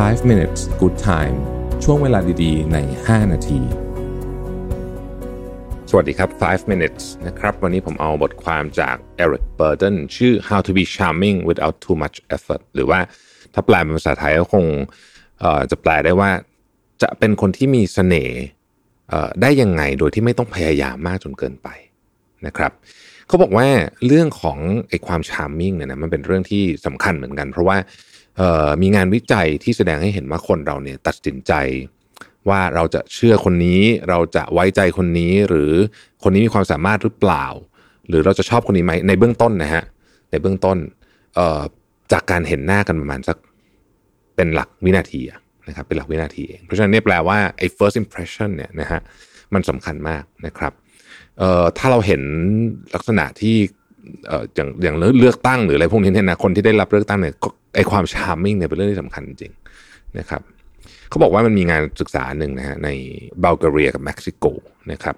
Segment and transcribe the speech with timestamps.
[0.00, 1.36] 5 minutes good time
[1.84, 3.60] ช่วงเวลาดีๆ ใน 5 นาที
[5.90, 12.16] สวัสดีครับ 5 minutes นะครับ วันนี้ผมเอาบทความจาก Eric Barker ชื่อ How to be charming without too much
[12.36, 13.00] effort หรือว่า
[13.54, 14.66] ถ้าแปลเป็นภาษาไทยก็คง
[15.70, 16.30] จะแปลได้ว่า
[17.02, 18.40] จะเป็นคนที่มีเสน่ห์
[19.42, 21.68] ได้ยังไงโดยที่ไม่ต้องพยายามมากจนเกินไป
[22.46, 22.72] นะครับ
[23.28, 23.68] เขาบอกว่า
[24.06, 27.78] เรื่องของไอ้ความ charming เนี่ยนะมันเป็นเรื่องที่สำคัญเหมือนกัน เพราะว่า
[28.82, 31.52] มีงานวิจัยที่แสดงให้เห็นว่าคนเราเนี่ยตัดสินใจ
[32.48, 35.72] ว่าเราจะเชื่อคนนี้เราจะไว้ใจคนนี้หรือ
[36.22, 37.44] คนนี้มีความสามารถหรือเปล่า
[38.08, 39.84] หรือเราจะชอบคนนี้ไหมในเบื้องต้นนะฮะ
[40.30, 40.78] ในเบื้องต้น
[42.12, 43.36] จากการเห็นหน้ากันประมาณสัก
[44.36, 45.20] เป็นหลักวินาที
[45.68, 49.00] นะครับเป็นหลักวินาทีเองเพราะฉะนั้นเนี่ยแปลว่าไอ้ first impression เนี่ยนะฮะ
[49.54, 50.72] มันสำคัญมากนะครับ
[51.78, 52.22] ถ้าเราเห็น
[52.94, 53.56] ลักษณะที่
[54.54, 57.34] อย่างอย่างเลือกตั้งหรืออะไรพวกนี้เนี่ยนะคนที่ได้รับเลือกตั้งเนี่ย
[57.74, 59.52] ไอความ charming เนี่ยเป็นเรื่องที่สำคัญจริง
[60.18, 60.42] นะครับ
[61.08, 62.88] เขาบอกว่ามันมีงานศึกษาหนึ่งนะฮะใน
[63.42, 64.44] บัลแกเรียกับเม็กซิโก
[64.92, 65.14] นะครับ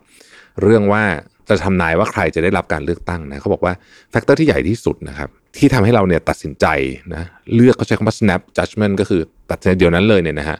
[0.63, 1.03] เรื่องว่า
[1.49, 3.75] จะทำนายว่าใครจะได้รับการเลือกตั้งนะเขาบอกว่า
[4.11, 6.67] factor ที่ใหญ่ที่สุดนะครับที่ทำให้เราเนี่ยตัดสินใจ
[7.15, 10.59] นะเลือกเขาใช้คำว่า snap judgment ก็คือตัดสินใจเดียวนั้นเลยเนี่ยนะฮะ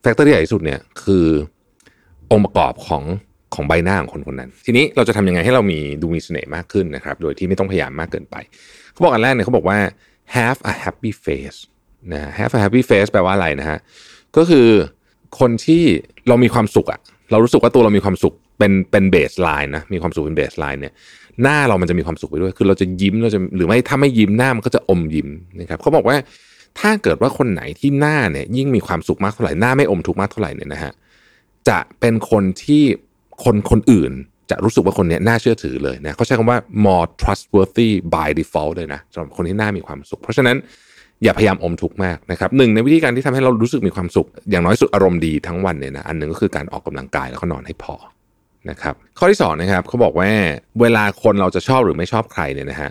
[0.00, 1.26] factor ที่ใหญ่ที่สุดเนี่ยคือ
[2.30, 3.02] องค์ประกอบของ
[3.56, 8.36] ของใบหน้าของคนคนนั้น ทีนี้เราจะทำยังไงให้เรามีดูมีเสน่ห์มากขึ้นนะครับ โดยที่ไม่ต้องพยายามมากเกินไป
[8.92, 9.78] เขาบอกอันแรกเนี่ยเขาบอกว่า
[10.36, 11.58] have a happy face
[12.12, 13.78] นะ have a happy face แปลว่าอะไรนะฮะ
[14.36, 14.68] ก็คือ
[15.40, 15.82] คนที่
[16.28, 20.92] เรามีความสุขอะเรารู้สึกว่าตัวเรามีความสุขเป็นเป็น baseline นะมีความสุขเป็น baseline เนี่ย
[21.42, 25.28] หน้าเรามันจะมีความสุขไปด้วย คือเราจะยิ้มเราจะหรือไม่ถ้าไม่ยิ้มหน้ามันก็จะอมยิ้ม
[25.60, 26.16] นะครับเขาบอกว่า
[26.80, 30.92] ถ้าเกิดว่าคนไหนที่หน้าเนี่ยยิ่งมีความสุขมากเท่าไหร่หน้าไม่อมทุกข์มากเท่าไหร่เนี่ยนะฮะ
[31.68, 32.84] จะเป็นคนที่
[33.44, 34.12] คนคนอื่น
[34.50, 40.56] จะรู้สึกว่าคนนี้น่าเชื่อถือเลยนะเขาใช้คำว่า more trustworthy by default เลยนะสำหรับคนที่น่ามีความสุข เพราะฉะนั้น
[41.24, 47.94] อย่าพยายามอมทุกข์มากนะครับหนึ่งในวิธีการที่ทำให้เรารู้สึกมีความสุข อย่างน้อยสุดอารมณ์ดีทั้งวันเนี่ยนะอันหนึ่งก็คือการออกกำลังกายแล้วก็นอนให้พอ
[48.70, 50.30] นะครับข้อที่2นะครับเขาบอกว่า
[50.80, 52.90] เวลาคนเราจะชอบหรือไม่ชอบใครเนี่ยนะฮะ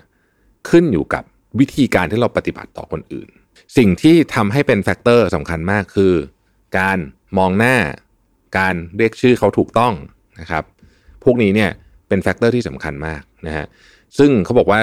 [0.68, 1.22] ขึ้นอยู่กับ
[1.60, 3.28] วิธีการที่เราปฏิบัติต่อคนอื่น
[3.76, 6.12] สิ่งที่ทำให้เป็นแฟกเตอร์สำคัญมากคือ
[6.78, 6.98] การ
[7.38, 7.76] มองหน้า
[8.58, 9.92] การเรียกชื่อเขาถูกต้อง
[10.40, 10.64] นะครับ
[11.24, 11.70] พวกนี้เนี่ย
[12.08, 13.66] เป็น factor ที่สำคัญมากนะฮะ
[14.18, 14.80] ซึ่งเขาบอกว่า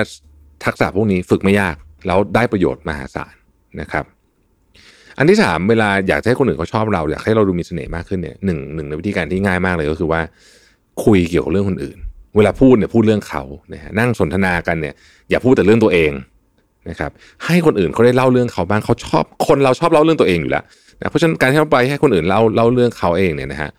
[0.66, 1.75] ทักษะพวกนี้ฝึกไม่ยาก
[2.08, 3.34] แล้วได้ประโยชน์มหาศาล
[3.81, 4.06] นะครับ
[5.18, 10.22] อันที่สามเวลาอยากให้คนอื่นเขาชอบเราอยากให้เราดูมีเสน่ห์มากขึ้นเนี่ยหนึ่งหนึ่งในวิธีการที่ง่ายมากเลยก็คือว่า
[11.03, 11.97] คุยเกี่ยวกับเรื่องคนอื่น
[12.35, 13.44] เวลาพูดเนี่ยพูดเรื่องเขา
[13.74, 14.94] นะฮะนั่งสนทนากันเนี่ย
[15.30, 16.12] อย่าพูดแต่เรื่องตัวเอง
[16.90, 17.12] นะครับ
[17.46, 20.64] ให้คนอื่นเขาได้เล่าเรื่องเขาบ้างเขาชอบคนเราชอบเล่าเรื่องตัวเองอยู่แล้ว
[21.00, 23.70] นะเพราะฉะนั้นการที่เราไปให้คนอื่นเล่าเล่าเรื่องเขาเองเนี่ยนะฮะ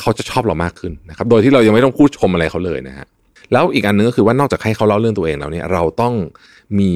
[0.00, 3.06] เขาจะชอบเรามากขึ้นนะครับ โดยที่เรายังไม่ต้องพูดชมอะไรเขาเลยนะฮะ
[3.52, 6.14] แล้วอีกอันนึงก็คือว่านอกจากให้เขาเล่าเรื่องตัวเองแล้วเนี่ยเราต้อง
[6.80, 6.92] มี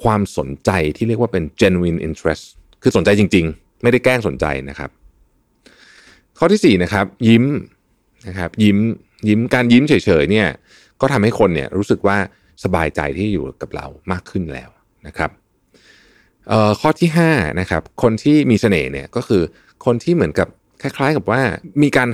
[0.00, 2.44] ความสนใจที่เรียกว่าเป็น genuine interest
[2.82, 4.90] คือสนใจจริง ๆ ไม่ได้แกล้งสนใจนะครับ
[6.38, 7.44] ข้อที่4นะครับยิ้ม
[8.28, 8.78] นะครับยิ้ม
[9.28, 9.92] ยิ้มการยิ้มเฉ
[10.22, 10.48] ยๆเนี่ย
[11.00, 12.16] ก็ทำให้คนเนี่ยรู้สึกว่า
[12.64, 14.70] สบายใจที่อยู่กับเรามากขึ้นแล้ว
[15.06, 15.30] นะครับ
[16.80, 19.42] ข้อที่5นะครับคนที่มีเสน่ห์เนี่ยก็คือ
[19.84, 20.48] คนที่เหมือนกับ
[20.82, 21.40] คล้ายๆกับว่า
[21.82, 22.08] มีการ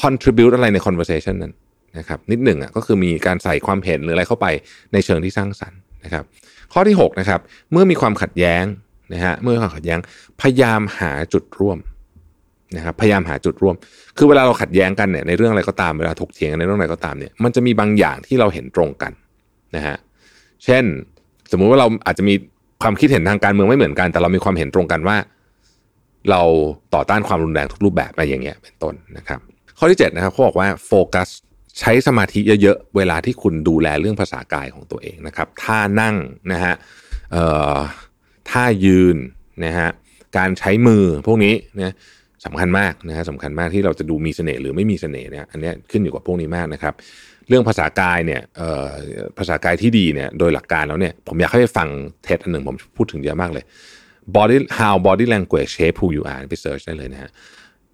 [0.00, 1.52] contribute อะไรใน conversation นั้น
[1.98, 4.46] นะครับนิดหนึ่งอะก็คือมีการใส่ความเห็นหรืออะไรเข้าไป
[4.92, 6.24] ในเชิงที่สร้างสรรค์นะครับ
[6.72, 7.40] ข้อที่6นะครับ
[7.72, 8.64] เมื่อมีความขัดแย้ง
[9.12, 9.98] นะฮะเมื่อมีความขัดแย้ง
[10.40, 11.78] พยายามหาจุดร่วม
[12.76, 13.74] นะครับพยายามหาจุดร่วม
[14.18, 19.12] คือเวลาเราขัดแย้งกันเนี่ยในเรื่องอะไรก็ตามเวลาถกเถียงกันในเรื่องอะไรก็ตามเนี่ยมันจะมีบางอย่างที่เราเห็นตรงกัน
[19.76, 19.96] นะฮะ
[20.64, 20.84] เช่น
[21.52, 22.34] สมมุติว่าเราอาจจะมี
[22.82, 25.16] ความคิดเห็นทางการเมืองไม่เหมือนกัน แต่เรามีความเห็นตรงกันว่า
[26.30, 26.42] เรา
[26.94, 29.40] ต่อต้านความรุนแรงทุกรูปแบบอะไรอย่างเงี้ยเป็นต้นนะครับ
[29.78, 31.28] ข้อที่7นะครับเขาบอกว่าโฟกัส
[31.80, 36.16] ใช้สมาธิเยอะๆ เวลาที่คุณดูแลเรื่องภาษากายของตัวเองนะครับท่านั่ง
[36.52, 36.74] นะฮะ
[38.50, 39.16] ท่ายืน
[39.64, 39.88] นะฮะ
[40.36, 41.94] การใช้มือพวกนี้นะ
[42.46, 46.94] สำคัญมากนะฮะสำคัญมากที่เราจะดูมีเสน่ห์หรือไม่มีเสน่ห์เนี่ยอันนี้ขึ้นอยู่กับพวกนี้มากนะครับ
[47.48, 48.42] เรื่องภาษากายเนี่ย
[49.38, 51.88] ภาษากายที่ดีเนี่ยโดยหลักการแล้วเนี่ยผมอยากให้ไปฟัง
[52.24, 53.64] เทสอันหนึ่งผมพูดถึงเยอะมากเลย
[54.36, 57.30] body how body language shape who you are ไปเซิร์ชได้เลยนะฮะ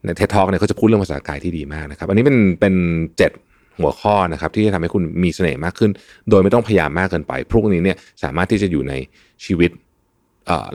[0.04, 2.74] ในเท d Talk เนี่ยเขาจะพูดเรื่องภาษากายที่ดีมากนะครับ อันนี้เป็นเป็น
[3.18, 3.32] เจ็ด
[3.80, 5.90] หัวข้อนะครับ ที่จะทำให้คุณมีเสน่ห์มากขึ้น
[6.30, 8.94] โดยไม่ต้องพยายามมากเกินไป พวกนี้เนี่ยสามารถที่จะอยู่ใน
[9.44, 9.70] ชีวิต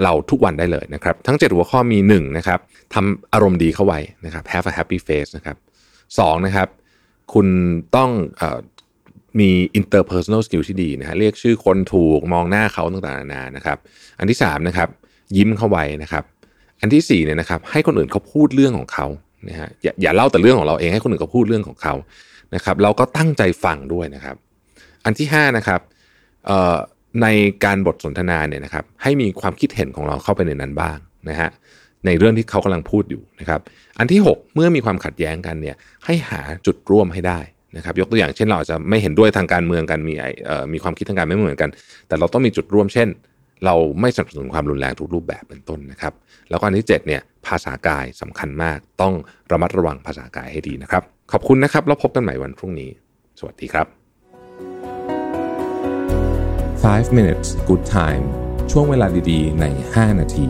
[0.04, 2.60] เราทุกวันได้เลยนะครับ ทั้ง 7 หัวข้อมี1นะครับ
[2.94, 5.58] ทำอารมณ์ดีเข้าไว้นะครับ have a happy face นะครับ
[6.18, 6.68] สนะครับ
[7.34, 7.48] คุณ
[7.96, 8.10] ต้อง
[8.42, 8.44] อ
[9.40, 9.50] มี
[9.80, 13.78] interpersonal skill ที่ดีนะฮะเรียกชื่อคนถูกมองหน้าเขาต่างๆนานานะครับ
[14.20, 14.90] อันที่3นะครับ
[15.36, 16.24] ยิ้มเข้าไว้นะครับ
[16.82, 19.06] อันที่4เนี่ยนะครับ ให้คนอื่นเขาพูดเรื่องของเขา
[19.50, 21.94] นะฮะอย่าอย่าเล่าแต่เรื่องของเราเองให้คนอื่นเขาพูดเรื่องของเขา
[22.56, 24.36] นะครับ เราก็ตั้งใจฟังด้วยนะครับ
[25.06, 25.82] อันที่5นะครับ
[27.22, 27.28] ใน
[27.66, 30.98] การบทสนทนาเนี่ยนะครับ ให้มีความคิดเห็นของเราเข้าไปในนั้นบ้าง
[31.30, 31.50] นะฮะ
[32.06, 33.62] ในเรื่องที่เขากำลังพูดอยู่นะครับ
[34.00, 35.76] อันที่ 6 เมื่อมีความขัดแย้งกันเนี่ย
[36.06, 37.40] ให้หาจุดร่วมให้ได้
[37.78, 40.14] นะครับ ยกตัวอย่างเช่นเราอาจจะไม่เห็นด้วยทางการเมืองกันมี
[40.74, 41.70] มีความคิดทางการไม่เหมือนกัน
[42.08, 43.08] แต่เราต้องมีจุดร่วมเช่น
[43.66, 46.14] เราไม่สนับสนุนความรุนแรงทุกรูปแบบเป็นต้นนะครับ
[46.50, 49.14] แล้วก็อันที่7เนี่ยภาษากายสำคัญมาก ต้อง
[49.52, 52.90] ระมัดระวังภาษากายให้ดีนะครับ ขอบคุณนะครับ แล้วพบกันใหม่วันพรุ่งนี้
[53.40, 53.88] สวัสดีครับ
[56.88, 58.24] 5 minutes good time
[58.72, 60.48] ช่วงเวลาดีๆ ใน 5 นาที